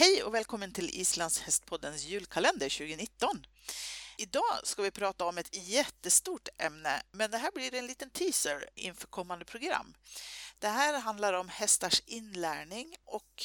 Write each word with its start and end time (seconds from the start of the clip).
Hej 0.00 0.22
och 0.22 0.34
välkommen 0.34 0.72
till 0.72 1.00
Islands 1.00 1.40
hästpoddens 1.40 2.04
julkalender 2.04 2.78
2019. 2.78 3.46
Idag 4.18 4.60
ska 4.62 4.82
vi 4.82 4.90
prata 4.90 5.24
om 5.24 5.38
ett 5.38 5.68
jättestort 5.68 6.48
ämne, 6.58 7.02
men 7.12 7.30
det 7.30 7.38
här 7.38 7.50
blir 7.54 7.74
en 7.74 7.86
liten 7.86 8.10
teaser 8.10 8.68
inför 8.74 9.06
kommande 9.06 9.44
program. 9.44 9.94
Det 10.58 10.68
här 10.68 11.00
handlar 11.00 11.32
om 11.32 11.48
hästars 11.48 12.02
inlärning 12.06 12.94
och 13.04 13.44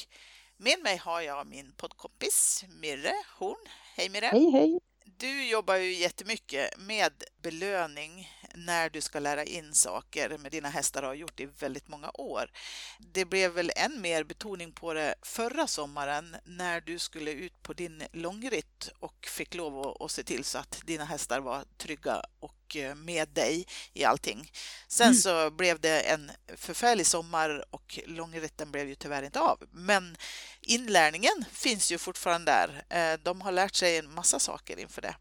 med 0.56 0.82
mig 0.82 0.96
har 0.96 1.20
jag 1.20 1.46
min 1.46 1.72
poddkompis 1.72 2.64
Mirre 2.80 3.14
Horn. 3.38 3.68
Hej 3.96 4.08
Mirre! 4.08 4.26
Hej 4.26 4.50
hej! 4.50 4.80
Du 5.06 5.48
jobbar 5.48 5.76
ju 5.76 5.92
jättemycket 5.92 6.78
med 6.78 7.24
belöning 7.42 8.30
när 8.54 8.90
du 8.90 9.00
ska 9.00 9.18
lära 9.18 9.44
in 9.44 9.74
saker 9.74 10.38
med 10.38 10.52
dina 10.52 10.68
hästar 10.68 11.02
och 11.02 11.08
har 11.08 11.14
gjort 11.14 11.36
det 11.36 11.42
i 11.42 11.46
väldigt 11.46 11.88
många 11.88 12.10
år. 12.14 12.50
Det 12.98 13.24
blev 13.24 13.52
väl 13.52 13.72
än 13.76 14.00
mer 14.00 14.24
betoning 14.24 14.72
på 14.72 14.94
det 14.94 15.14
förra 15.22 15.66
sommaren 15.66 16.36
när 16.44 16.80
du 16.80 16.98
skulle 16.98 17.30
ut 17.30 17.62
på 17.62 17.72
din 17.72 18.02
långritt 18.12 18.90
och 18.98 19.26
fick 19.26 19.54
lov 19.54 19.96
att 20.02 20.10
se 20.10 20.22
till 20.22 20.44
så 20.44 20.58
att 20.58 20.80
dina 20.84 21.04
hästar 21.04 21.40
var 21.40 21.64
trygga 21.76 22.22
och 22.40 22.55
eh, 22.74 22.94
med 22.94 23.28
dig 23.28 23.66
i 23.92 24.04
allting. 24.04 24.52
Sen 24.88 25.06
mm. 25.06 25.18
så 25.18 25.50
blev 25.50 25.80
det 25.80 26.00
en 26.00 26.30
förfärlig 26.56 27.06
sommar 27.06 27.64
och 27.70 27.98
långritten 28.06 28.72
blev 28.72 28.88
ju 28.88 28.94
tyvärr 28.94 29.22
inte 29.22 29.40
av. 29.40 29.62
Men 29.70 30.16
inlärningen 30.60 31.44
finns 31.52 31.92
ju 31.92 31.98
fortfarande 31.98 32.52
där. 32.52 32.84
Eh, 32.88 33.18
de 33.22 33.40
har 33.40 33.52
lärt 33.52 33.74
sig 33.74 33.96
en 33.96 34.14
massa 34.14 34.38
saker 34.38 34.78
inför 34.78 35.02
det. 35.02 35.14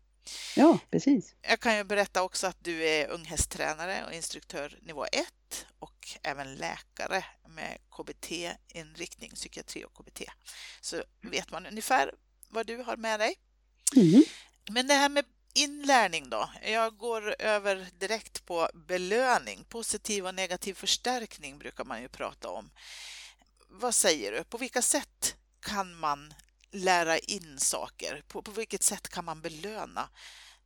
Ja, 0.55 0.79
precis. 0.91 1.35
Jag 1.41 1.59
kan 1.59 1.77
ju 1.77 1.83
berätta 1.83 2.23
också 2.23 2.47
att 2.47 2.57
du 2.63 2.83
är 2.83 3.07
unghästtränare 3.07 4.05
och 4.05 4.13
instruktör 4.13 4.79
nivå 4.81 5.05
1 5.05 5.65
och 5.79 6.07
även 6.23 6.55
läkare 6.55 7.25
med 7.47 7.77
KBT-inriktning, 7.89 9.31
psykiatri 9.31 9.85
och 9.85 9.93
KBT. 9.93 10.21
Så 10.81 11.03
vet 11.21 11.51
man 11.51 11.65
ungefär 11.65 12.11
vad 12.49 12.67
du 12.67 12.77
har 12.77 12.97
med 12.97 13.19
dig. 13.19 13.35
Mm. 13.95 14.23
Men 14.69 14.87
det 14.87 14.93
här 14.93 15.09
med 15.09 15.25
inlärning 15.55 16.29
då? 16.29 16.49
Jag 16.71 16.97
går 16.97 17.35
över 17.39 17.87
direkt 17.99 18.45
på 18.45 18.67
belöning. 18.73 19.65
Positiv 19.69 20.25
och 20.25 20.35
negativ 20.35 20.73
förstärkning 20.73 21.57
brukar 21.57 21.83
man 21.83 22.01
ju 22.01 22.07
prata 22.07 22.49
om. 22.49 22.69
Vad 23.69 23.95
säger 23.95 24.31
du? 24.31 24.43
På 24.43 24.57
vilka 24.57 24.81
sätt 24.81 25.35
kan 25.59 25.95
man 25.95 26.33
lära 26.71 27.17
in 27.17 27.55
saker? 27.57 28.23
På, 28.27 28.41
på 28.41 28.51
vilket 28.51 28.83
sätt 28.83 29.09
kan 29.09 29.25
man 29.25 29.41
belöna 29.41 30.09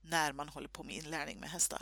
när 0.02 0.34
man 0.34 0.50
håller 0.50 0.68
på 0.68 0.84
med 0.84 0.96
inlärning 0.96 1.40
med 1.40 1.50
hästar? 1.50 1.82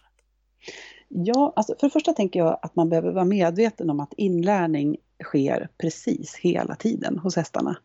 Ja, 1.07 1.53
alltså 1.55 1.75
för 1.79 1.87
det 1.87 1.91
första 1.93 2.13
tänker 2.13 2.39
jag 2.39 2.59
att 2.61 2.75
man 2.75 2.89
behöver 2.89 3.11
vara 3.11 3.25
medveten 3.25 3.89
om 3.89 3.99
att 3.99 4.13
inlärning 4.17 4.97
sker 5.23 5.69
precis 5.77 6.35
hela 6.35 6.75
tiden 6.75 7.19
hos 7.19 7.35
hästarna. 7.35 7.77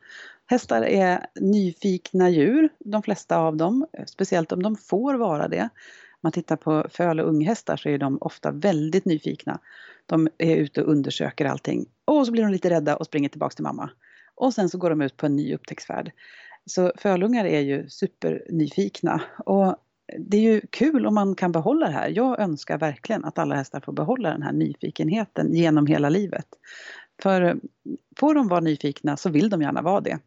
Hästar 0.52 0.82
är 0.82 1.26
nyfikna 1.40 2.30
djur, 2.30 2.68
de 2.78 3.02
flesta 3.02 3.36
av 3.36 3.56
dem, 3.56 3.86
speciellt 4.06 4.52
om 4.52 4.62
de 4.62 4.76
får 4.76 5.14
vara 5.14 5.48
det. 5.48 5.62
Om 5.62 6.18
man 6.20 6.32
tittar 6.32 6.56
på 6.56 6.86
föl 6.90 7.20
och 7.20 7.28
unghästar 7.28 7.76
så 7.76 7.88
är 7.88 7.98
de 7.98 8.18
ofta 8.20 8.50
väldigt 8.50 9.04
nyfikna. 9.04 9.58
De 10.06 10.28
är 10.38 10.56
ute 10.56 10.82
och 10.82 10.92
undersöker 10.92 11.44
allting 11.44 11.86
och 12.04 12.26
så 12.26 12.32
blir 12.32 12.42
de 12.42 12.52
lite 12.52 12.70
rädda 12.70 12.96
och 12.96 13.06
springer 13.06 13.28
tillbaks 13.28 13.54
till 13.54 13.62
mamma. 13.62 13.91
Och 14.34 14.54
sen 14.54 14.68
så 14.68 14.78
går 14.78 14.91
de 14.91 15.02
ut 15.02 15.16
på 15.16 15.26
en 15.26 15.36
ny 15.36 15.54
upptäcktsfärd. 15.54 16.12
Så 16.66 16.92
fölungar 16.96 17.44
är 17.44 17.60
ju 17.60 17.88
supernyfikna 17.88 19.22
och 19.38 19.76
det 20.18 20.36
är 20.36 20.42
ju 20.42 20.60
kul 20.70 21.06
om 21.06 21.14
man 21.14 21.34
kan 21.34 21.52
behålla 21.52 21.86
det 21.86 21.92
här. 21.92 22.08
Jag 22.08 22.41
önskar 22.41 22.78
verkligen 22.78 23.24
att 23.24 23.38
alla 23.38 23.54
hästar 23.54 23.80
får 23.80 23.92
behålla 23.92 24.30
den 24.30 24.42
här 24.42 24.52
nyfikenheten 24.52 25.54
genom 25.54 25.86
hela 25.86 26.08
livet. 26.08 26.46
För 27.22 27.60
får 28.16 28.34
de 28.34 28.48
vara 28.48 28.60
nyfikna 28.60 29.16
så 29.16 29.30
vill 29.30 29.50
de 29.50 29.62
gärna 29.62 29.82
vara 29.82 30.00
det. 30.00 30.18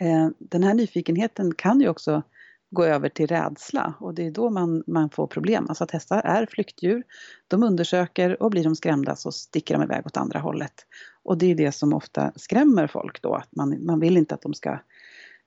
Eh, 0.00 0.28
den 0.38 0.62
här 0.62 0.74
nyfikenheten 0.74 1.54
kan 1.54 1.80
ju 1.80 1.88
också 1.88 2.22
gå 2.70 2.84
över 2.84 3.08
till 3.08 3.26
rädsla 3.26 3.94
och 4.00 4.14
det 4.14 4.26
är 4.26 4.30
då 4.30 4.50
man, 4.50 4.84
man 4.86 5.10
får 5.10 5.26
problem. 5.26 5.66
Alltså 5.68 5.84
att 5.84 5.90
hästar 5.90 6.20
är 6.24 6.46
flyktdjur. 6.46 7.02
De 7.48 7.62
undersöker 7.62 8.42
och 8.42 8.50
blir 8.50 8.64
de 8.64 8.76
skrämda 8.76 9.16
så 9.16 9.32
sticker 9.32 9.74
de 9.74 9.82
iväg 9.82 10.06
åt 10.06 10.16
andra 10.16 10.38
hållet. 10.38 10.74
Och 11.22 11.38
det 11.38 11.46
är 11.46 11.54
det 11.54 11.72
som 11.72 11.92
ofta 11.92 12.32
skrämmer 12.36 12.86
folk 12.86 13.22
då, 13.22 13.34
att 13.34 13.56
man, 13.56 13.84
man 13.86 14.00
vill 14.00 14.16
inte 14.16 14.34
att 14.34 14.42
de 14.42 14.54
ska 14.54 14.78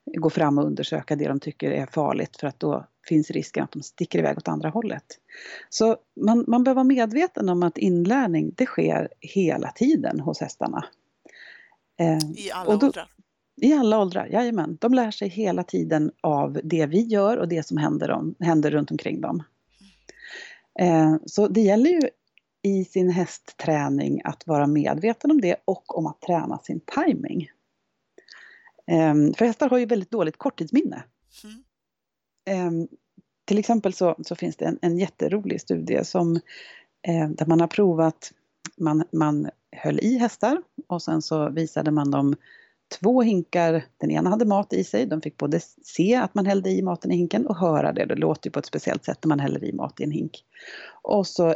gå 0.06 0.30
fram 0.30 0.58
och 0.58 0.66
undersöka 0.66 1.16
det 1.16 1.28
de 1.28 1.40
tycker 1.40 1.72
är 1.72 1.86
farligt 1.86 2.38
för 2.38 2.48
att 2.48 2.60
då 2.60 2.88
finns 3.08 3.32
risken 3.32 3.64
att 3.64 3.72
de 3.72 3.82
sticker 3.82 4.20
iväg 4.20 4.38
åt 4.38 4.48
andra 4.48 4.70
hållet. 4.70 5.06
Så 5.70 5.98
man, 6.26 6.46
man 6.48 6.64
behöver 6.64 6.76
vara 6.76 6.84
medveten 6.84 7.50
om 7.50 7.64
att 7.64 7.78
inlärning 7.78 8.52
det 8.58 8.66
sker 8.66 9.10
hela 9.20 9.72
tiden 9.72 10.20
hos 10.20 10.40
hästarna. 10.42 10.86
Eh, 12.00 12.18
I 12.18 12.52
alla 12.52 12.78
då, 12.78 12.86
åldrar? 12.86 13.10
I 13.62 13.74
alla 13.74 14.00
åldrar, 14.00 14.28
jajamän. 14.28 14.78
De 14.82 14.94
lär 14.94 15.12
sig 15.12 15.28
hela 15.28 15.64
tiden 15.64 16.12
av 16.22 16.60
det 16.64 16.86
vi 16.86 17.02
gör 17.02 17.38
och 17.38 17.48
det 17.48 17.68
som 17.68 17.78
händer, 17.78 18.12
om, 18.12 18.36
händer 18.40 18.72
runt 18.72 18.92
omkring 18.92 19.22
dem. 19.22 19.44
Eh, 20.80 21.16
så 21.26 21.48
det 21.48 21.62
gäller 21.62 21.90
ju 21.90 22.02
i 22.62 22.86
sin 22.86 23.10
hästträning 23.10 24.22
att 24.24 24.48
vara 24.48 24.68
medveten 24.68 25.32
om 25.32 25.42
det 25.42 25.56
och 25.66 25.98
om 25.98 26.08
att 26.08 26.22
träna 26.22 26.58
sin 26.58 26.80
timing. 26.80 27.50
Eh, 28.88 29.16
för 29.38 29.46
hästar 29.46 29.70
har 29.70 29.78
ju 29.78 29.86
väldigt 29.86 30.12
dåligt 30.12 30.38
korttidsminne. 30.38 31.04
Mm. 31.44 31.62
Eh, 32.50 32.88
till 33.46 33.58
exempel 33.60 33.94
så, 33.94 34.16
så, 34.24 34.36
finns 34.36 34.56
det 34.56 34.66
en, 34.66 34.80
en 34.82 34.98
jätterolig 34.98 35.62
studie 35.62 36.06
som, 36.06 36.36
eh, 37.08 37.30
där 37.30 37.46
man 37.46 37.60
har 37.60 37.68
provat, 37.68 38.34
man, 38.78 39.04
man 39.12 39.50
höll 39.72 40.00
i 40.00 40.18
hästar 40.18 40.62
och 40.88 41.02
sen 41.02 41.22
så 41.22 41.50
visade 41.50 41.92
man 41.92 42.12
dem 42.12 42.36
två 43.00 43.22
hinkar, 43.22 43.86
den 43.98 44.12
ena 44.12 44.30
hade 44.30 44.46
mat 44.46 44.74
i 44.74 44.84
sig, 44.84 45.06
de 45.06 45.22
fick 45.22 45.38
både 45.38 45.60
se 45.84 46.16
att 46.16 46.36
man 46.36 46.46
hällde 46.46 46.70
i 46.70 46.82
maten 46.82 47.12
i 47.12 47.16
hinken 47.16 47.48
och 47.48 47.58
höra 47.58 47.94
det, 47.94 48.06
det 48.06 48.16
låter 48.16 48.48
ju 48.48 48.52
på 48.52 48.60
ett 48.60 48.66
speciellt 48.66 49.06
sätt 49.06 49.18
när 49.24 49.30
man 49.30 49.40
häller 49.40 49.64
i 49.64 49.74
mat 49.74 50.00
i 50.00 50.04
en 50.04 50.12
hink. 50.12 50.44
Och 51.02 51.28
så 51.28 51.56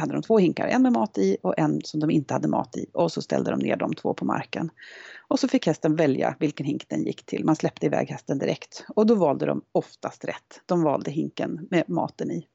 hade 0.00 0.12
de 0.12 0.22
två 0.22 0.38
hinkar, 0.38 0.66
en 0.66 0.82
med 0.82 0.92
mat 0.92 1.18
i 1.18 1.36
och 1.42 1.58
en 1.58 1.80
som 1.84 2.00
de 2.00 2.10
inte 2.10 2.34
hade 2.34 2.48
mat 2.48 2.76
i 2.76 2.86
och 2.92 3.12
så 3.12 3.22
ställde 3.22 3.50
de 3.50 3.60
ner 3.60 3.76
de 3.76 3.94
två 3.94 4.14
på 4.14 4.24
marken. 4.24 4.70
Och 5.28 5.40
så 5.40 5.48
fick 5.48 5.66
hästen 5.66 5.96
välja 5.96 6.36
vilken 6.40 6.66
hink 6.66 6.88
den 6.88 7.02
gick 7.02 7.26
till, 7.26 7.44
man 7.44 7.56
släppte 7.56 7.86
iväg 7.86 8.08
hästen 8.08 8.38
direkt 8.38 8.84
och 8.88 9.06
då 9.06 9.14
valde 9.14 9.46
de 9.46 9.62
oftast 9.72 10.24
rätt, 10.24 10.60
de 10.66 10.82
valde 10.82 11.10
hinken 11.10 11.66
med 11.70 11.88
maten 11.88 12.30
i. 12.30 12.46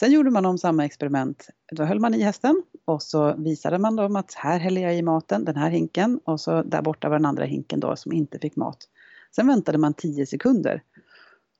Sen 0.00 0.12
gjorde 0.12 0.30
man 0.30 0.46
om 0.46 0.58
samma 0.58 0.84
experiment. 0.84 1.48
Då 1.74 1.84
höll 1.84 2.00
man 2.00 2.14
i 2.14 2.22
hästen 2.22 2.62
och 2.84 3.02
så 3.02 3.34
visade 3.36 3.78
man 3.78 3.96
dem 3.96 4.16
att 4.16 4.34
här 4.34 4.58
häller 4.58 4.82
jag 4.82 4.96
i 4.96 5.02
maten, 5.02 5.44
den 5.44 5.56
här 5.56 5.70
hinken 5.70 6.20
och 6.24 6.40
så 6.40 6.62
där 6.62 6.82
borta 6.82 7.08
var 7.08 7.18
den 7.18 7.26
andra 7.26 7.44
hinken 7.44 7.80
då 7.80 7.96
som 7.96 8.12
inte 8.12 8.38
fick 8.38 8.56
mat. 8.56 8.78
Sen 9.36 9.46
väntade 9.46 9.78
man 9.78 9.94
10 9.94 10.26
sekunder 10.26 10.82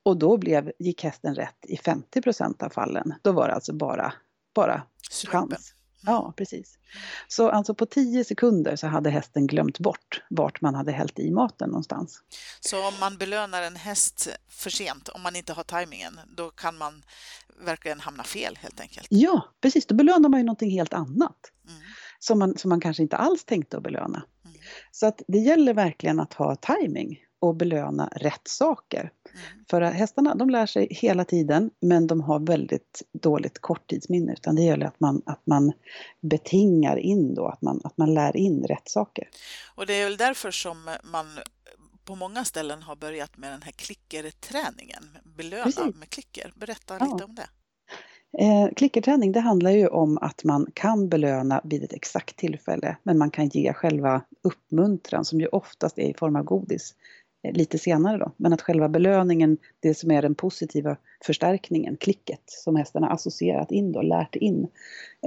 och 0.03 0.17
då 0.17 0.37
blev, 0.37 0.71
gick 0.79 1.03
hästen 1.03 1.35
rätt 1.35 1.65
i 1.67 1.75
50% 1.75 2.63
av 2.63 2.69
fallen. 2.69 3.13
Då 3.21 3.31
var 3.31 3.47
det 3.47 3.53
alltså 3.53 3.73
bara, 3.73 4.13
bara 4.55 4.83
chans. 5.27 5.73
Ja, 6.05 6.33
precis. 6.37 6.77
Så 7.27 7.49
alltså 7.49 7.73
på 7.73 7.85
10 7.85 8.23
sekunder 8.23 8.75
så 8.75 8.87
hade 8.87 9.09
hästen 9.09 9.47
glömt 9.47 9.79
bort 9.79 10.23
vart 10.29 10.61
man 10.61 10.75
hade 10.75 10.91
hällt 10.91 11.19
i 11.19 11.31
maten 11.31 11.69
någonstans. 11.69 12.21
Så 12.59 12.87
om 12.87 12.93
man 12.99 13.17
belönar 13.17 13.61
en 13.61 13.75
häst 13.75 14.29
för 14.49 14.69
sent, 14.69 15.09
om 15.09 15.21
man 15.21 15.35
inte 15.35 15.53
har 15.53 15.63
tajmingen, 15.63 16.19
då 16.37 16.49
kan 16.49 16.77
man 16.77 17.03
verkligen 17.65 17.99
hamna 17.99 18.23
fel 18.23 18.57
helt 18.61 18.79
enkelt? 18.79 19.07
Ja, 19.09 19.45
precis. 19.61 19.85
Då 19.85 19.95
belönar 19.95 20.29
man 20.29 20.39
ju 20.39 20.45
någonting 20.45 20.71
helt 20.71 20.93
annat. 20.93 21.51
Mm. 21.67 21.81
Som, 22.19 22.39
man, 22.39 22.57
som 22.57 22.69
man 22.69 22.81
kanske 22.81 23.03
inte 23.03 23.17
alls 23.17 23.45
tänkte 23.45 23.77
att 23.77 23.83
belöna. 23.83 24.25
Mm. 24.45 24.57
Så 24.91 25.05
att 25.05 25.21
det 25.27 25.37
gäller 25.37 25.73
verkligen 25.73 26.19
att 26.19 26.33
ha 26.33 26.55
timing 26.55 27.19
och 27.39 27.55
belöna 27.55 28.09
rätt 28.15 28.47
saker. 28.47 29.11
Mm. 29.35 29.65
För 29.69 29.81
hästarna 29.81 30.35
de 30.35 30.49
lär 30.49 30.65
sig 30.65 30.87
hela 30.91 31.25
tiden 31.25 31.71
men 31.81 32.07
de 32.07 32.21
har 32.21 32.39
väldigt 32.39 33.03
dåligt 33.13 33.61
korttidsminne 33.61 34.33
utan 34.33 34.55
det 34.55 34.61
gäller 34.61 34.85
att 34.85 34.99
man, 34.99 35.21
att 35.25 35.41
man 35.45 35.73
betingar 36.21 36.97
in 36.97 37.35
då, 37.35 37.47
att 37.47 37.61
man, 37.61 37.81
att 37.83 37.97
man 37.97 38.13
lär 38.13 38.37
in 38.37 38.63
rätt 38.63 38.89
saker. 38.89 39.29
Och 39.75 39.85
det 39.85 39.93
är 39.93 40.03
väl 40.03 40.17
därför 40.17 40.51
som 40.51 40.89
man 41.03 41.25
på 42.05 42.15
många 42.15 42.45
ställen 42.45 42.83
har 42.83 42.95
börjat 42.95 43.37
med 43.37 43.51
den 43.51 43.61
här 43.61 43.71
klickerträningen, 43.71 45.03
belöna 45.37 45.63
Precis. 45.63 45.95
med 45.95 46.09
klicker. 46.09 46.53
Berätta 46.55 46.97
ja. 46.99 47.05
lite 47.05 47.23
om 47.23 47.35
det. 47.35 47.47
Eh, 48.37 48.73
klickerträning 48.75 49.31
det 49.31 49.39
handlar 49.39 49.71
ju 49.71 49.87
om 49.87 50.17
att 50.17 50.43
man 50.43 50.67
kan 50.73 51.09
belöna 51.09 51.61
vid 51.63 51.83
ett 51.83 51.93
exakt 51.93 52.35
tillfälle 52.35 52.97
men 53.03 53.17
man 53.17 53.31
kan 53.31 53.47
ge 53.47 53.73
själva 53.73 54.21
uppmuntran 54.41 55.25
som 55.25 55.41
ju 55.41 55.47
oftast 55.47 55.97
är 55.97 56.09
i 56.09 56.13
form 56.13 56.35
av 56.35 56.43
godis 56.43 56.95
lite 57.53 57.79
senare 57.79 58.17
då. 58.17 58.31
Men 58.37 58.53
att 58.53 58.61
själva 58.61 58.89
belöningen, 58.89 59.57
det 59.79 59.93
som 59.93 60.11
är 60.11 60.21
den 60.21 60.35
positiva 60.35 60.97
förstärkningen, 61.25 61.97
klicket 61.97 62.41
som 62.45 62.75
hästen 62.75 63.03
har 63.03 63.09
associerat 63.09 63.71
in 63.71 63.91
då, 63.91 64.01
lärt 64.01 64.35
in, 64.35 64.67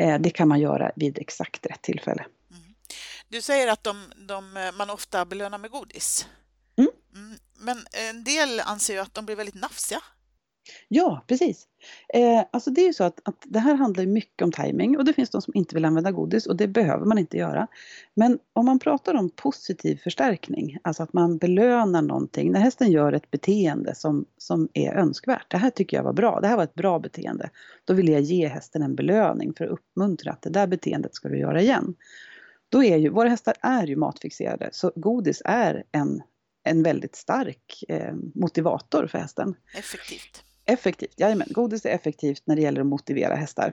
eh, 0.01 0.19
det 0.19 0.31
kan 0.31 0.49
man 0.49 0.61
göra 0.61 0.93
vid 0.97 1.19
exakt 1.19 1.67
rätt 1.67 1.83
tillfälle. 1.83 2.25
Mm. 2.51 2.75
Du 3.29 3.43
säger 3.43 3.73
att 3.73 3.85
de, 3.85 4.13
de, 4.29 4.71
man 4.79 4.91
ofta 4.91 5.25
belönar 5.25 5.59
med 5.59 5.71
godis. 5.71 6.27
Mm. 6.77 6.91
Mm, 7.15 7.39
men 7.55 7.87
en 8.09 8.25
del 8.25 8.61
anser 8.61 8.95
ju 8.95 9.01
att 9.01 9.15
de 9.15 9.27
blir 9.27 9.37
väldigt 9.37 9.55
nafsiga 9.55 10.01
Ja, 10.89 11.25
precis. 11.27 11.67
Eh, 12.15 12.45
alltså 12.51 12.71
det 12.71 12.81
är 12.81 12.87
ju 12.87 12.93
så 12.93 13.05
att, 13.05 13.21
att 13.25 13.45
det 13.45 13.59
här 13.59 13.75
handlar 13.75 14.07
mycket 14.07 14.43
om 14.43 14.53
timing 14.53 14.99
och 14.99 15.05
det 15.05 15.13
finns 15.13 15.31
de 15.31 15.43
som 15.43 15.53
inte 15.57 15.75
vill 15.75 15.85
använda 15.85 16.11
godis 16.11 16.47
och 16.47 16.57
det 16.57 16.69
behöver 16.69 17.07
man 17.07 17.19
inte 17.19 17.37
göra. 17.37 17.67
Men 18.15 18.39
om 18.53 18.67
man 18.67 18.79
pratar 18.79 19.15
om 19.15 19.31
positiv 19.31 19.97
förstärkning, 19.97 20.79
alltså 20.83 21.03
att 21.03 21.13
man 21.13 21.39
belönar 21.39 22.03
någonting, 22.03 22.53
när 22.53 22.61
hästen 22.61 22.91
gör 22.91 23.13
ett 23.13 23.31
beteende 23.31 23.95
som, 23.95 24.25
som 24.39 24.69
är 24.75 24.93
önskvärt. 24.93 25.51
Det 25.51 25.57
här 25.57 25.71
tycker 25.71 25.97
jag 25.97 26.05
var 26.05 26.13
bra, 26.13 26.41
det 26.41 26.49
här 26.49 26.57
var 26.57 26.65
ett 26.65 26.75
bra 26.75 26.99
beteende. 26.99 27.51
Då 27.85 27.95
vill 27.95 28.09
jag 28.09 28.21
ge 28.21 28.47
hästen 28.47 28.83
en 28.83 28.95
belöning 28.95 29.55
för 29.55 29.65
att 29.65 29.71
uppmuntra 29.71 30.33
att 30.33 30.43
det 30.43 30.51
där 30.51 30.67
beteendet 30.67 31.15
ska 31.15 31.29
du 31.29 31.39
göra 31.39 31.61
igen. 31.61 31.95
Då 32.69 32.85
är 32.85 32.97
ju, 32.97 33.09
våra 33.09 33.29
hästar 33.29 33.55
är 33.61 33.87
ju 33.87 33.97
matfixerade 33.97 34.69
så 34.73 34.93
godis 34.95 35.43
är 35.45 35.85
en, 35.93 36.23
en 36.65 36.83
väldigt 36.83 37.17
stark 37.17 37.85
eh, 37.89 38.15
motivator 38.35 39.07
för 39.07 39.19
hästen. 39.19 39.55
Effektivt. 39.79 40.45
Effektivt, 40.69 41.11
jajamän. 41.17 41.49
Godis 41.51 41.87
är 41.87 41.91
effektivt 41.91 42.43
när 42.45 42.57
det 42.57 42.63
gäller 42.63 42.81
att 42.81 42.87
motivera 42.87 43.35
hästar. 43.35 43.73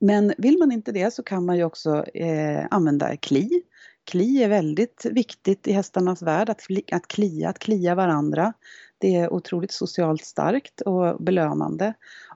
Men 0.00 0.32
vill 0.38 0.58
man 0.58 0.72
inte 0.72 0.92
det 0.92 1.14
så 1.14 1.22
kan 1.22 1.44
man 1.44 1.56
ju 1.56 1.64
också 1.64 2.04
eh, 2.14 2.66
använda 2.70 3.16
kli. 3.16 3.62
Kli 4.04 4.42
är 4.42 4.48
väldigt 4.48 5.06
viktigt 5.10 5.66
i 5.66 5.72
hästarnas 5.72 6.22
värld, 6.22 6.50
att, 6.50 6.62
att 6.92 7.08
klia, 7.08 7.48
att 7.48 7.58
klia 7.58 7.94
varandra. 7.94 8.52
Det 8.98 9.16
är 9.16 9.32
otroligt 9.32 9.72
socialt 9.72 10.24
starkt 10.24 10.80
och 10.80 11.22
belönande. 11.22 11.94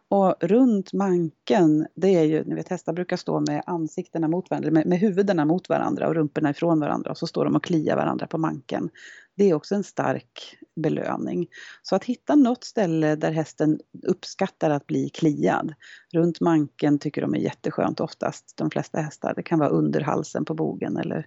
Och 0.08 0.34
runt 0.40 0.92
manken, 0.92 1.86
det 1.94 2.14
är 2.14 2.24
ju, 2.24 2.44
ni 2.44 2.54
vet 2.54 2.68
hästar 2.68 2.92
brukar 2.92 3.16
stå 3.16 3.40
med 3.40 3.62
ansiktena 3.66 4.28
mot 4.28 4.50
varandra, 4.50 4.70
med, 4.70 4.86
med 4.86 4.98
huvudena 4.98 5.44
mot 5.44 5.68
varandra 5.68 6.08
och 6.08 6.14
rumporna 6.14 6.50
ifrån 6.50 6.80
varandra 6.80 7.10
och 7.10 7.18
så 7.18 7.26
står 7.26 7.44
de 7.44 7.56
och 7.56 7.64
kliar 7.64 7.96
varandra 7.96 8.26
på 8.26 8.38
manken. 8.38 8.90
Det 9.40 9.50
är 9.50 9.54
också 9.54 9.74
en 9.74 9.84
stark 9.84 10.58
belöning. 10.76 11.46
Så 11.82 11.96
att 11.96 12.04
hitta 12.04 12.34
något 12.34 12.64
ställe 12.64 13.16
där 13.16 13.32
hästen 13.32 13.80
uppskattar 14.02 14.70
att 14.70 14.86
bli 14.86 15.08
kliad. 15.08 15.74
Runt 16.12 16.40
manken 16.40 16.98
tycker 16.98 17.22
de 17.22 17.34
är 17.34 17.38
jätteskönt 17.38 18.00
oftast, 18.00 18.56
de 18.56 18.70
flesta 18.70 19.00
hästar. 19.00 19.32
Det 19.36 19.42
kan 19.42 19.58
vara 19.58 19.68
under 19.68 20.00
halsen 20.00 20.44
på 20.44 20.54
bogen 20.54 20.96
eller 20.96 21.26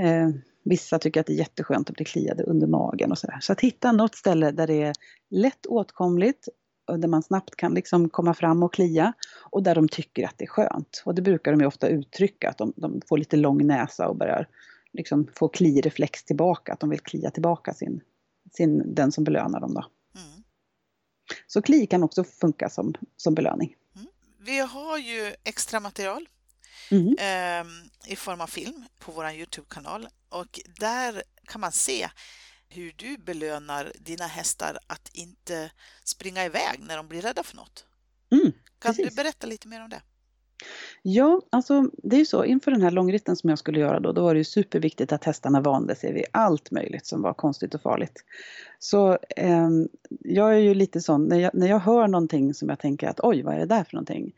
eh, 0.00 0.28
Vissa 0.64 0.98
tycker 0.98 1.20
att 1.20 1.26
det 1.26 1.32
är 1.32 1.38
jätteskönt 1.38 1.90
att 1.90 1.96
bli 1.96 2.04
kliade 2.04 2.42
under 2.42 2.66
magen 2.66 3.10
och 3.10 3.18
sådär. 3.18 3.38
Så 3.40 3.52
att 3.52 3.60
hitta 3.60 3.92
något 3.92 4.14
ställe 4.14 4.50
där 4.50 4.66
det 4.66 4.82
är 4.82 4.92
lätt 5.30 5.66
åtkomligt 5.66 6.48
där 6.98 7.08
man 7.08 7.22
snabbt 7.22 7.56
kan 7.56 7.74
liksom 7.74 8.08
komma 8.08 8.34
fram 8.34 8.62
och 8.62 8.74
klia 8.74 9.12
och 9.50 9.62
där 9.62 9.74
de 9.74 9.88
tycker 9.88 10.24
att 10.24 10.34
det 10.36 10.44
är 10.44 10.48
skönt. 10.48 11.02
Och 11.04 11.14
det 11.14 11.22
brukar 11.22 11.50
de 11.50 11.60
ju 11.60 11.66
ofta 11.66 11.88
uttrycka, 11.88 12.50
att 12.50 12.58
de, 12.58 12.72
de 12.76 13.00
får 13.08 13.18
lite 13.18 13.36
lång 13.36 13.66
näsa 13.66 14.08
och 14.08 14.16
börjar 14.16 14.48
liksom 14.96 15.30
få 15.34 15.48
klireflex 15.48 16.24
tillbaka, 16.24 16.72
att 16.72 16.80
de 16.80 16.90
vill 16.90 17.00
klia 17.00 17.30
tillbaka 17.30 17.74
sin, 17.74 18.00
sin, 18.52 18.94
den 18.94 19.12
som 19.12 19.24
belönar 19.24 19.60
dem. 19.60 19.74
Då. 19.74 19.90
Mm. 20.20 20.42
Så 21.46 21.62
kli 21.62 21.86
kan 21.86 22.02
också 22.02 22.24
funka 22.24 22.68
som, 22.68 22.94
som 23.16 23.34
belöning. 23.34 23.76
Mm. 23.96 24.06
Vi 24.38 24.58
har 24.58 24.98
ju 24.98 25.34
extra 25.44 25.80
material 25.80 26.28
mm. 26.90 27.06
eh, 27.18 28.12
i 28.12 28.16
form 28.16 28.40
av 28.40 28.46
film 28.46 28.84
på 28.98 29.12
vår 29.12 29.30
Youtube-kanal 29.30 30.08
och 30.28 30.60
där 30.78 31.22
kan 31.46 31.60
man 31.60 31.72
se 31.72 32.08
hur 32.68 32.94
du 32.96 33.18
belönar 33.18 33.92
dina 34.00 34.26
hästar 34.26 34.78
att 34.86 35.10
inte 35.12 35.70
springa 36.04 36.44
iväg 36.44 36.80
när 36.80 36.96
de 36.96 37.08
blir 37.08 37.22
rädda 37.22 37.42
för 37.42 37.56
något. 37.56 37.84
Mm, 38.30 38.52
kan 38.78 38.94
du 38.94 39.10
berätta 39.10 39.46
lite 39.46 39.68
mer 39.68 39.82
om 39.82 39.90
det? 39.90 40.02
Ja, 41.08 41.40
alltså 41.50 41.90
det 42.02 42.16
är 42.16 42.18
ju 42.18 42.24
så 42.24 42.44
inför 42.44 42.70
den 42.70 42.82
här 42.82 42.90
långritten 42.90 43.36
som 43.36 43.50
jag 43.50 43.58
skulle 43.58 43.80
göra 43.80 44.00
då, 44.00 44.12
då 44.12 44.22
var 44.22 44.34
det 44.34 44.38
ju 44.38 44.44
superviktigt 44.44 45.12
att 45.12 45.24
hästarna 45.24 45.60
vande 45.60 45.94
sig 45.94 46.12
vid 46.12 46.24
allt 46.30 46.70
möjligt 46.70 47.06
som 47.06 47.22
var 47.22 47.34
konstigt 47.34 47.74
och 47.74 47.82
farligt. 47.82 48.24
Så 48.78 49.18
eh, 49.36 49.68
jag 50.20 50.54
är 50.54 50.58
ju 50.58 50.74
lite 50.74 51.00
sån, 51.00 51.24
när 51.24 51.38
jag, 51.38 51.54
när 51.54 51.66
jag 51.66 51.78
hör 51.78 52.08
någonting 52.08 52.54
som 52.54 52.68
jag 52.68 52.78
tänker 52.78 53.08
att 53.08 53.20
oj, 53.20 53.42
vad 53.42 53.54
är 53.54 53.58
det 53.58 53.66
där 53.66 53.84
för 53.84 53.94
någonting? 53.94 54.32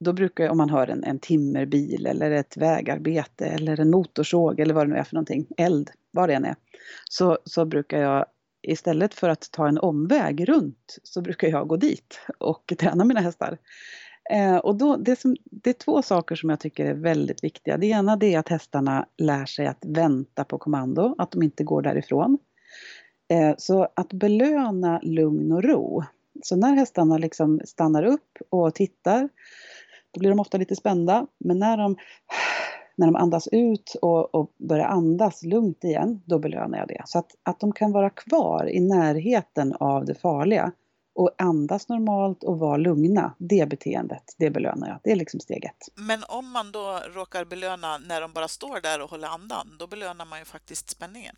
Då 0.00 0.12
brukar 0.12 0.44
jag, 0.44 0.50
om 0.50 0.58
man 0.58 0.70
hör 0.70 0.88
en, 0.88 1.04
en 1.04 1.18
timmerbil 1.18 2.06
eller 2.06 2.30
ett 2.30 2.56
vägarbete 2.56 3.46
eller 3.46 3.80
en 3.80 3.90
motorsåg 3.90 4.60
eller 4.60 4.74
vad 4.74 4.86
det 4.86 4.92
nu 4.92 4.98
är 4.98 5.04
för 5.04 5.14
någonting, 5.14 5.46
eld, 5.56 5.90
vad 6.10 6.28
det 6.28 6.34
än 6.34 6.44
är, 6.44 6.56
så, 7.10 7.38
så 7.44 7.64
brukar 7.64 8.00
jag 8.00 8.26
istället 8.62 9.14
för 9.14 9.28
att 9.28 9.50
ta 9.52 9.68
en 9.68 9.78
omväg 9.78 10.48
runt 10.48 10.98
så 11.02 11.20
brukar 11.20 11.48
jag 11.48 11.68
gå 11.68 11.76
dit 11.76 12.20
och 12.38 12.72
träna 12.78 13.04
mina 13.04 13.20
hästar. 13.20 13.58
Eh, 14.30 14.56
och 14.56 14.76
då, 14.76 14.96
det, 14.96 15.16
som, 15.20 15.36
det 15.44 15.70
är 15.70 15.74
två 15.74 16.02
saker 16.02 16.34
som 16.34 16.50
jag 16.50 16.60
tycker 16.60 16.86
är 16.86 16.94
väldigt 16.94 17.44
viktiga. 17.44 17.76
Det 17.76 17.86
ena 17.86 18.16
det 18.16 18.34
är 18.34 18.38
att 18.38 18.48
hästarna 18.48 19.06
lär 19.18 19.46
sig 19.46 19.66
att 19.66 19.84
vänta 19.86 20.44
på 20.44 20.58
kommando, 20.58 21.14
att 21.18 21.30
de 21.30 21.42
inte 21.42 21.64
går 21.64 21.82
därifrån. 21.82 22.38
Eh, 23.28 23.54
så 23.58 23.88
att 23.94 24.12
belöna 24.12 25.00
lugn 25.02 25.52
och 25.52 25.62
ro. 25.62 26.04
Så 26.42 26.56
när 26.56 26.74
hästarna 26.74 27.18
liksom 27.18 27.60
stannar 27.64 28.02
upp 28.02 28.38
och 28.50 28.74
tittar, 28.74 29.28
då 30.10 30.18
blir 30.18 30.30
de 30.30 30.40
ofta 30.40 30.58
lite 30.58 30.76
spända. 30.76 31.26
Men 31.38 31.58
när 31.58 31.76
de, 31.76 31.96
när 32.96 33.06
de 33.06 33.16
andas 33.16 33.48
ut 33.52 33.96
och, 34.02 34.34
och 34.34 34.52
börjar 34.58 34.86
andas 34.86 35.42
lugnt 35.42 35.84
igen, 35.84 36.22
då 36.24 36.38
belönar 36.38 36.78
jag 36.78 36.88
det. 36.88 37.02
Så 37.06 37.18
att, 37.18 37.30
att 37.42 37.60
de 37.60 37.72
kan 37.72 37.92
vara 37.92 38.10
kvar 38.10 38.70
i 38.70 38.80
närheten 38.80 39.74
av 39.80 40.04
det 40.04 40.14
farliga 40.14 40.72
och 41.20 41.30
andas 41.38 41.88
normalt 41.88 42.44
och 42.44 42.58
vara 42.58 42.76
lugna. 42.76 43.34
Det 43.38 43.68
beteendet, 43.68 44.34
det 44.38 44.50
belönar 44.50 44.88
jag. 44.88 45.00
Det 45.02 45.12
är 45.12 45.16
liksom 45.16 45.40
steg 45.40 45.64
ett. 45.64 45.88
Men 45.94 46.24
om 46.28 46.50
man 46.50 46.72
då 46.72 47.00
råkar 47.14 47.44
belöna 47.44 47.98
när 47.98 48.20
de 48.20 48.32
bara 48.32 48.48
står 48.48 48.80
där 48.80 49.00
och 49.00 49.10
håller 49.10 49.28
andan, 49.28 49.76
då 49.78 49.86
belönar 49.86 50.24
man 50.24 50.38
ju 50.38 50.44
faktiskt 50.44 50.90
spänningen. 50.90 51.36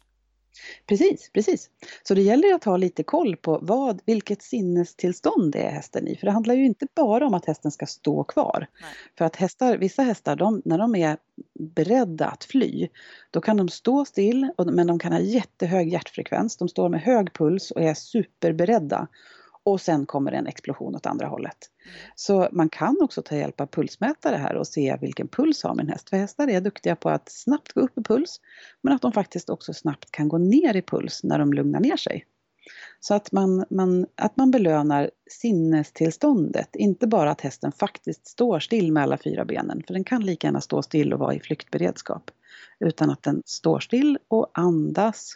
Precis, 0.86 1.30
precis. 1.32 1.70
Så 2.02 2.14
det 2.14 2.22
gäller 2.22 2.54
att 2.54 2.64
ha 2.64 2.76
lite 2.76 3.02
koll 3.02 3.36
på 3.36 3.58
vad, 3.62 4.00
vilket 4.06 4.42
sinnestillstånd 4.42 5.52
det 5.52 5.58
är 5.58 5.70
hästen 5.70 6.08
i. 6.08 6.16
För 6.16 6.26
det 6.26 6.32
handlar 6.32 6.54
ju 6.54 6.64
inte 6.64 6.86
bara 6.94 7.26
om 7.26 7.34
att 7.34 7.46
hästen 7.46 7.70
ska 7.70 7.86
stå 7.86 8.24
kvar. 8.24 8.66
Nej. 8.80 8.90
För 9.18 9.24
att 9.24 9.36
hästar, 9.36 9.76
vissa 9.76 10.02
hästar, 10.02 10.36
de, 10.36 10.62
när 10.64 10.78
de 10.78 10.94
är 10.94 11.16
beredda 11.58 12.26
att 12.26 12.44
fly, 12.44 12.88
då 13.30 13.40
kan 13.40 13.56
de 13.56 13.68
stå 13.68 14.04
still, 14.04 14.50
men 14.72 14.86
de 14.86 14.98
kan 14.98 15.12
ha 15.12 15.20
jättehög 15.20 15.92
hjärtfrekvens. 15.92 16.56
De 16.56 16.68
står 16.68 16.88
med 16.88 17.00
hög 17.00 17.32
puls 17.32 17.70
och 17.70 17.82
är 17.82 17.94
superberedda 17.94 19.08
och 19.64 19.80
sen 19.80 20.06
kommer 20.06 20.32
en 20.32 20.46
explosion 20.46 20.94
åt 20.94 21.06
andra 21.06 21.26
hållet. 21.26 21.56
Mm. 21.84 21.94
Så 22.14 22.48
man 22.52 22.68
kan 22.68 22.96
också 23.00 23.22
ta 23.22 23.36
hjälp 23.36 23.60
av 23.60 23.66
pulsmätare 23.66 24.36
här 24.36 24.54
och 24.54 24.66
se 24.66 24.96
vilken 25.00 25.28
puls 25.28 25.62
har 25.62 25.74
min 25.74 25.88
häst. 25.88 26.10
För 26.10 26.16
hästar 26.16 26.48
är 26.48 26.60
duktiga 26.60 26.96
på 26.96 27.08
att 27.08 27.28
snabbt 27.28 27.72
gå 27.72 27.80
upp 27.80 27.98
i 27.98 28.02
puls 28.02 28.40
men 28.82 28.94
att 28.94 29.02
de 29.02 29.12
faktiskt 29.12 29.50
också 29.50 29.72
snabbt 29.72 30.10
kan 30.10 30.28
gå 30.28 30.38
ner 30.38 30.76
i 30.76 30.82
puls 30.82 31.20
när 31.24 31.38
de 31.38 31.52
lugnar 31.52 31.80
ner 31.80 31.96
sig. 31.96 32.26
Så 33.00 33.14
att 33.14 33.32
man, 33.32 33.64
man, 33.70 34.06
att 34.14 34.36
man 34.36 34.50
belönar 34.50 35.10
sinnestillståndet, 35.30 36.76
inte 36.76 37.06
bara 37.06 37.30
att 37.30 37.40
hästen 37.40 37.72
faktiskt 37.72 38.26
står 38.26 38.60
still 38.60 38.92
med 38.92 39.02
alla 39.02 39.18
fyra 39.18 39.44
benen, 39.44 39.82
för 39.86 39.94
den 39.94 40.04
kan 40.04 40.26
lika 40.26 40.46
gärna 40.46 40.60
stå 40.60 40.82
still 40.82 41.12
och 41.12 41.18
vara 41.18 41.34
i 41.34 41.40
flyktberedskap. 41.40 42.30
Utan 42.80 43.10
att 43.10 43.22
den 43.22 43.42
står 43.46 43.80
still 43.80 44.18
och 44.28 44.50
andas 44.54 45.32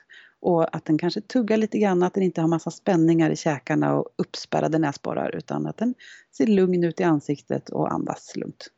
och 0.46 0.76
att 0.76 0.84
den 0.84 0.98
kanske 0.98 1.20
tuggar 1.20 1.56
lite 1.56 1.78
grann, 1.78 2.02
att 2.02 2.14
den 2.14 2.22
inte 2.22 2.40
har 2.40 2.48
massa 2.48 2.70
spänningar 2.70 3.30
i 3.30 3.36
käkarna 3.36 3.94
och 3.94 4.08
uppspärrade 4.16 4.78
näsborrar 4.78 5.36
utan 5.36 5.66
att 5.66 5.76
den 5.76 5.94
ser 6.36 6.46
lugn 6.46 6.84
ut 6.84 7.00
i 7.00 7.02
ansiktet 7.02 7.68
och 7.68 7.92
andas 7.92 8.36
lugnt. 8.36 8.68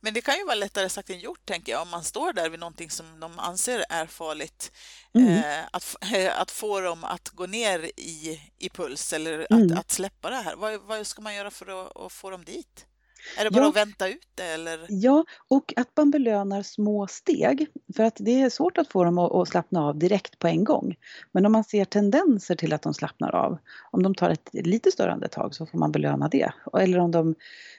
Men 0.00 0.14
det 0.14 0.20
kan 0.20 0.36
ju 0.36 0.44
vara 0.44 0.54
lättare 0.54 0.88
sagt 0.88 1.10
än 1.10 1.18
gjort, 1.18 1.46
tänker 1.46 1.72
jag, 1.72 1.82
om 1.82 1.88
man 1.88 2.04
står 2.04 2.32
där 2.32 2.50
vid 2.50 2.60
någonting 2.60 2.90
som 2.90 3.20
de 3.20 3.38
anser 3.38 3.84
är 3.88 4.06
farligt. 4.06 4.72
Mm. 5.14 5.28
Eh, 5.28 5.64
att, 5.70 5.96
att 6.38 6.50
få 6.50 6.80
dem 6.80 7.04
att 7.04 7.28
gå 7.28 7.46
ner 7.46 7.90
i, 7.96 8.40
i 8.58 8.68
puls 8.68 9.12
eller 9.12 9.40
att, 9.40 9.50
mm. 9.50 9.78
att 9.78 9.90
släppa 9.90 10.30
det 10.30 10.36
här. 10.36 10.56
Vad, 10.56 10.80
vad 10.80 11.06
ska 11.06 11.22
man 11.22 11.34
göra 11.34 11.50
för 11.50 11.86
att, 11.86 11.96
att 11.96 12.12
få 12.12 12.30
dem 12.30 12.44
dit? 12.44 12.86
Är 13.38 13.44
det 13.44 13.50
bara 13.50 13.62
ja. 13.62 13.68
att 13.68 13.76
vänta 13.76 14.08
ut 14.08 14.28
det 14.34 14.44
eller? 14.44 14.86
Ja, 14.88 15.24
och 15.48 15.72
att 15.76 15.88
man 15.96 16.10
belönar 16.10 16.62
små 16.62 17.06
steg. 17.06 17.66
För 17.96 18.02
att 18.02 18.16
det 18.20 18.40
är 18.40 18.50
svårt 18.50 18.78
att 18.78 18.88
få 18.88 19.04
dem 19.04 19.18
att, 19.18 19.48
slappna 19.48 19.82
av 19.82 19.98
direkt 19.98 20.38
på 20.38 20.46
en 20.46 20.64
gång. 20.64 20.96
Men 21.32 21.46
om 21.46 21.52
man 21.52 21.64
ser 21.64 21.84
tendenser 21.84 22.54
till 22.54 22.72
att 22.72 22.82
de 22.82 22.94
slappnar 22.94 23.34
av, 23.34 23.58
om 23.90 24.02
de 24.02 24.14
tar 24.14 24.30
ett 24.30 24.48
lite 24.52 24.90
större 24.90 25.12
andetag 25.12 25.54
så 25.54 25.66
får 25.66 25.78
man 25.78 25.92
belöna 25.92 26.28
det. 26.28 26.52
Eller 26.78 26.98
om 26.98 27.10
de, 27.10 27.34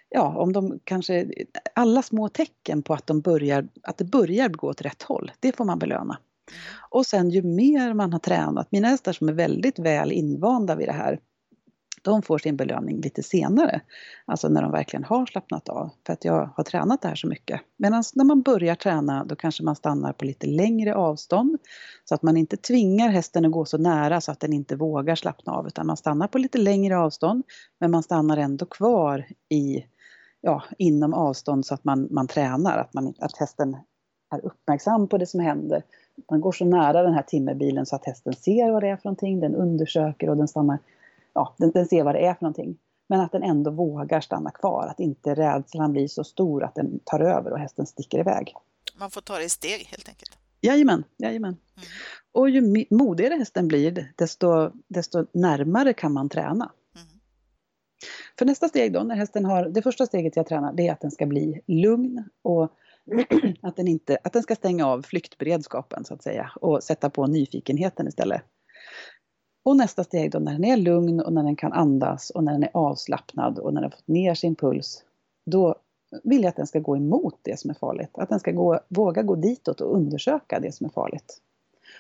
ja, 0.10 0.38
om 0.38 0.54
de 0.54 0.80
kanske, 0.84 1.28
alla 1.76 2.02
små 2.02 2.30
tecken 2.30 2.84
på 2.84 2.94
att, 2.94 3.08
de 3.08 3.22
börjar, 3.22 3.68
att 3.84 3.98
det 3.98 4.06
börjar 4.06 4.50
gå 4.50 4.68
åt 4.68 4.82
rätt 4.82 5.04
håll, 5.04 5.32
det 5.40 5.56
får 5.56 5.66
man 5.66 5.80
belöna. 5.80 6.18
Mm. 6.52 6.62
Och 6.90 7.06
sen 7.06 7.30
ju 7.30 7.42
mer 7.42 7.94
man 7.94 8.14
har 8.14 8.20
tränat, 8.20 8.72
mina 8.72 8.88
hästar 8.88 9.14
som 9.14 9.30
är 9.30 9.34
väldigt 9.34 9.80
väl 9.80 10.12
invanda 10.12 10.76
vid 10.76 10.88
det 10.88 10.94
här, 10.94 11.20
de 12.08 12.22
får 12.22 12.38
sin 12.38 12.56
belöning 12.56 13.02
lite 13.02 13.24
senare. 13.24 13.82
Alltså 14.26 14.50
när 14.50 14.62
de 14.62 14.72
verkligen 14.72 15.04
har 15.04 15.26
slappnat 15.26 15.70
av. 15.70 15.90
För 16.06 16.14
att 16.14 16.26
jag 16.26 16.50
har 16.56 16.64
tränat 16.64 17.02
det 17.02 17.08
här 17.08 17.16
så 17.16 17.28
mycket. 17.28 17.62
Medan 17.78 18.04
när 18.14 18.26
man 18.26 18.42
börjar 18.42 18.76
träna 18.76 19.26
då 19.26 19.36
kanske 19.36 19.64
man 19.64 19.76
stannar 19.76 20.14
på 20.14 20.26
lite 20.26 20.48
längre 20.48 20.96
avstånd. 20.96 21.58
Så 22.06 22.16
att 22.16 22.24
man 22.24 22.38
inte 22.38 22.58
tvingar 22.58 23.10
hästen 23.10 23.46
att 23.46 23.52
gå 23.52 23.66
så 23.66 23.78
nära 23.78 24.22
så 24.22 24.32
att 24.32 24.40
den 24.40 24.54
inte 24.54 24.76
vågar 24.76 25.16
slappna 25.16 25.54
av. 25.54 25.68
Utan 25.68 25.88
man 25.88 25.98
stannar 25.98 26.28
på 26.28 26.38
lite 26.38 26.58
längre 26.58 26.98
avstånd. 26.98 27.44
Men 27.80 27.92
man 27.92 28.04
stannar 28.04 28.38
ändå 28.38 28.66
kvar 28.66 29.26
i, 29.50 29.86
ja, 30.42 30.64
inom 30.78 31.14
avstånd 31.14 31.66
så 31.66 31.74
att 31.74 31.84
man, 31.84 32.08
man 32.12 32.28
tränar. 32.28 32.78
Att, 32.78 32.94
man, 32.94 33.14
att 33.20 33.38
hästen 33.38 33.78
är 34.36 34.46
uppmärksam 34.46 35.08
på 35.08 35.18
det 35.18 35.26
som 35.26 35.40
händer. 35.40 35.84
Man 36.32 36.42
går 36.42 36.52
så 36.52 36.66
nära 36.66 37.04
den 37.04 37.14
här 37.14 37.24
timmerbilen 37.24 37.86
så 37.86 37.96
att 37.96 38.06
hästen 38.06 38.34
ser 38.34 38.72
vad 38.72 38.84
det 38.84 38.90
är 38.90 38.96
för 38.96 39.06
någonting. 39.06 39.40
Den 39.40 39.56
undersöker 39.56 40.30
och 40.30 40.38
den 40.38 40.48
stannar 40.48 40.80
ja, 41.38 41.56
den, 41.58 41.72
den 41.72 41.86
ser 41.86 42.04
vad 42.04 42.16
det 42.16 42.26
är 42.26 42.34
för 42.34 42.44
någonting. 42.44 42.78
Men 43.10 43.20
att 43.20 43.32
den 43.32 43.44
ändå 43.44 43.72
vågar 43.72 44.22
stanna 44.22 44.52
kvar, 44.52 44.88
att 44.88 45.00
inte 45.00 45.36
rädslan 45.36 45.92
blir 45.92 46.08
så 46.08 46.24
stor 46.24 46.64
att 46.64 46.76
den 46.76 47.00
tar 47.04 47.20
över 47.20 47.52
och 47.52 47.60
hästen 47.60 47.86
sticker 47.86 48.20
iväg. 48.20 48.54
Man 49.00 49.12
får 49.12 49.22
ta 49.22 49.38
det 49.38 49.44
i 49.44 49.50
steg 49.50 49.86
helt 49.86 50.10
enkelt? 50.10 50.38
Jajamän, 50.62 51.04
jajamän. 51.18 51.58
Mm. 51.76 51.88
Och 52.32 52.50
ju 52.50 52.86
modigare 52.90 53.34
hästen 53.34 53.68
blir, 53.68 54.14
desto, 54.16 54.72
desto 54.88 55.26
närmare 55.32 55.94
kan 55.94 56.14
man 56.14 56.30
träna. 56.30 56.72
Mm. 56.96 57.08
För 58.40 58.46
nästa 58.46 58.68
steg 58.68 58.94
då, 58.94 59.04
när 59.04 59.16
hästen 59.16 59.46
har, 59.46 59.66
det 59.66 59.82
första 59.82 60.06
steget 60.06 60.36
jag 60.36 60.48
tränar, 60.48 60.74
det 60.74 60.88
är 60.88 60.92
att 60.92 61.02
den 61.02 61.12
ska 61.12 61.26
bli 61.26 61.62
lugn 61.68 62.24
och 62.42 62.72
att 63.62 63.76
den, 63.76 63.88
inte, 63.88 64.18
att 64.24 64.34
den 64.34 64.44
ska 64.44 64.56
stänga 64.56 64.88
av 64.88 65.02
flyktberedskapen 65.02 66.06
så 66.06 66.14
att 66.14 66.24
säga 66.24 66.52
och 66.62 66.84
sätta 66.84 67.10
på 67.10 67.28
nyfikenheten 67.28 68.08
istället. 68.08 68.42
Och 69.68 69.78
nästa 69.78 70.04
steg 70.04 70.32
då 70.32 70.40
när 70.40 70.52
den 70.52 70.64
är 70.64 70.78
lugn 70.78 71.22
och 71.22 71.34
när 71.34 71.44
den 71.44 71.56
kan 71.56 71.74
andas 71.74 72.30
och 72.30 72.44
när 72.44 72.52
den 72.52 72.64
är 72.64 72.70
avslappnad 72.74 73.60
och 73.60 73.74
när 73.74 73.82
den 73.82 73.92
fått 73.92 74.08
ner 74.08 74.36
sin 74.36 74.56
puls. 74.56 75.04
Då 75.46 75.76
vill 76.24 76.42
jag 76.42 76.50
att 76.50 76.56
den 76.56 76.68
ska 76.68 76.80
gå 76.80 76.98
emot 76.98 77.40
det 77.42 77.60
som 77.60 77.70
är 77.70 77.74
farligt. 77.74 78.18
Att 78.18 78.30
den 78.30 78.40
ska 78.40 78.52
gå, 78.52 78.80
våga 78.88 79.24
gå 79.24 79.36
ditåt 79.36 79.82
och 79.82 79.96
undersöka 79.96 80.60
det 80.60 80.72
som 80.72 80.86
är 80.86 80.90
farligt. 80.90 81.42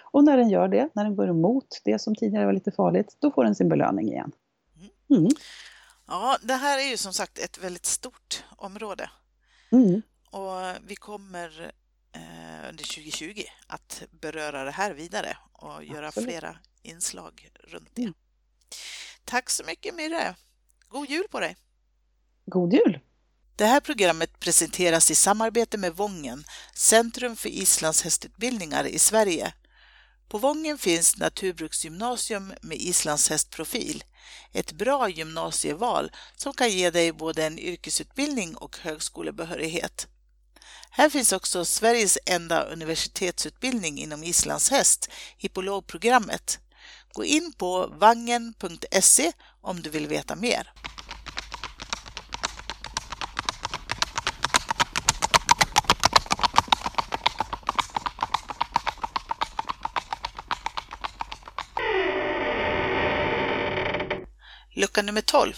Och 0.01 0.24
när 0.24 0.38
den 0.38 0.50
gör 0.50 0.67
det, 0.67 0.89
när 0.93 1.03
den 1.03 1.15
går 1.15 1.27
emot 1.27 1.81
det 1.83 2.00
som 2.00 2.15
tidigare 2.15 2.45
var 2.45 2.53
lite 2.53 2.71
farligt, 2.71 3.17
då 3.19 3.31
får 3.31 3.43
den 3.43 3.55
sin 3.55 3.69
belöning 3.69 4.07
igen. 4.07 4.31
Mm. 5.09 5.29
Ja, 6.07 6.38
det 6.43 6.53
här 6.53 6.79
är 6.79 6.91
ju 6.91 6.97
som 6.97 7.13
sagt 7.13 7.39
ett 7.39 7.63
väldigt 7.63 7.86
stort 7.86 8.43
område. 8.57 9.09
Mm. 9.71 10.01
Och 10.31 10.88
vi 10.88 10.95
kommer 10.95 11.71
eh, 12.12 12.69
under 12.69 12.83
2020 12.83 13.41
att 13.67 14.03
beröra 14.12 14.63
det 14.63 14.71
här 14.71 14.93
vidare 14.93 15.38
och 15.53 15.83
göra 15.83 16.07
Absolut. 16.07 16.29
flera 16.29 16.57
inslag 16.88 17.50
runt 17.63 17.89
det. 17.94 18.01
Mm. 18.01 18.13
Tack 19.25 19.50
så 19.50 19.63
mycket 19.63 19.96
Mirre! 19.96 20.36
God 20.89 21.10
jul 21.10 21.27
på 21.32 21.39
dig! 21.39 21.56
God 22.46 22.74
jul! 22.74 23.00
Det 23.56 23.65
här 23.65 23.79
programmet 23.79 24.39
presenteras 24.39 25.12
i 25.12 25.15
samarbete 25.15 25.77
med 25.77 25.96
Vången, 25.96 26.44
Centrum 26.74 27.36
för 27.36 27.50
islandshästutbildningar 27.50 28.88
i 28.88 29.00
Sverige. 29.00 29.53
På 30.27 30.38
Vången 30.38 30.77
finns 30.77 31.17
Naturbruksgymnasium 31.17 32.53
med 32.62 32.77
islandshästprofil, 32.77 34.03
ett 34.51 34.72
bra 34.72 35.10
gymnasieval 35.10 36.12
som 36.36 36.53
kan 36.53 36.70
ge 36.70 36.89
dig 36.89 37.12
både 37.12 37.46
en 37.46 37.60
yrkesutbildning 37.60 38.58
och 38.58 38.77
högskolebehörighet. 38.77 40.08
Här 40.89 41.10
finns 41.10 41.32
också 41.32 41.65
Sveriges 41.65 42.17
enda 42.25 42.63
universitetsutbildning 42.63 43.98
inom 44.00 44.24
islandshäst, 44.24 45.10
hippologprogrammet. 45.38 46.60
Gå 47.13 47.25
in 47.25 47.53
på 47.58 47.88
vangen.se 47.88 49.32
om 49.62 49.82
du 49.82 49.89
vill 49.89 50.08
veta 50.08 50.36
mer. 50.36 50.74
Lucka 64.75 65.01
nummer 65.01 65.22
12 65.22 65.53